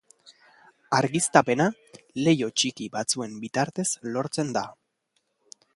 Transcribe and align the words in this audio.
Argiztapena 0.99 1.67
leiho 2.27 2.49
txiki 2.61 2.89
batzuen 2.97 3.39
bitartez 3.45 3.87
lortzen 4.17 4.53
da. 4.59 4.65